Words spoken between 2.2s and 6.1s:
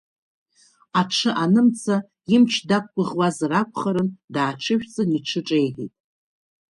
имч дақәгәыӷуазар акәхарын, дааҽыжәҵын, иҽы ҿеиҳәеит.